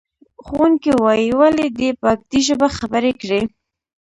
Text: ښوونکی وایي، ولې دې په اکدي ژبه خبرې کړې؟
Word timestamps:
ښوونکی 0.45 0.91
وایي، 1.03 1.29
ولې 1.39 1.67
دې 1.77 1.89
په 1.99 2.05
اکدي 2.13 2.39
ژبه 2.47 2.67
خبرې 2.77 3.13
کړې؟ 3.21 3.41